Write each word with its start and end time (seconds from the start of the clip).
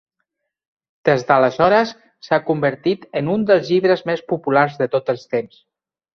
Des 1.09 1.25
d'aleshores 1.27 1.91
s'ha 2.29 2.39
convertit 2.47 3.05
en 3.23 3.31
un 3.35 3.45
del 3.51 3.63
llibres 3.69 4.03
més 4.13 4.27
populars 4.35 4.81
de 4.83 4.91
tots 4.97 5.17
els 5.17 5.31
temps. 5.37 5.63